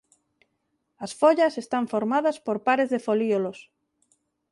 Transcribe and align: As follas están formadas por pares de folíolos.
As 1.05 1.11
follas 1.19 1.53
están 1.63 1.83
formadas 1.93 2.37
por 2.45 2.57
pares 2.67 2.89
de 2.93 2.99
folíolos. 3.05 3.59